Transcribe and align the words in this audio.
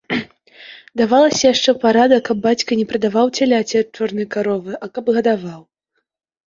Давалася 1.01 1.41
яшчэ 1.53 1.75
парада, 1.85 2.17
каб 2.31 2.37
бацька 2.47 2.71
не 2.81 2.87
прадаваў 2.93 3.33
цяляці 3.39 3.75
ад 3.83 3.87
чорнай 4.01 4.27
каровы, 4.39 4.73
а 4.83 4.93
каб 4.99 5.05
гадаваў. 5.21 5.61